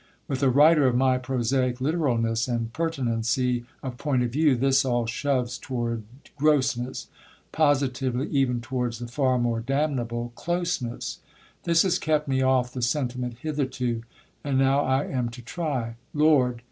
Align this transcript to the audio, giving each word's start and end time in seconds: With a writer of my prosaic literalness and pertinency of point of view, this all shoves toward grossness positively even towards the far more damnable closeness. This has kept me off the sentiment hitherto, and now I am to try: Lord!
With 0.27 0.41
a 0.41 0.49
writer 0.49 0.87
of 0.87 0.95
my 0.95 1.19
prosaic 1.19 1.79
literalness 1.79 2.47
and 2.47 2.73
pertinency 2.73 3.65
of 3.83 3.99
point 3.99 4.23
of 4.23 4.31
view, 4.31 4.55
this 4.55 4.83
all 4.83 5.05
shoves 5.05 5.59
toward 5.59 6.01
grossness 6.37 7.05
positively 7.51 8.27
even 8.29 8.61
towards 8.61 8.97
the 8.97 9.05
far 9.07 9.37
more 9.37 9.59
damnable 9.59 10.31
closeness. 10.33 11.19
This 11.65 11.83
has 11.83 11.99
kept 11.99 12.27
me 12.27 12.41
off 12.41 12.73
the 12.73 12.81
sentiment 12.81 13.35
hitherto, 13.43 14.01
and 14.43 14.57
now 14.57 14.79
I 14.79 15.05
am 15.05 15.29
to 15.29 15.41
try: 15.43 15.97
Lord! 16.15 16.59